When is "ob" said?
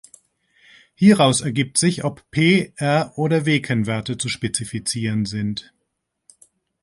2.03-2.25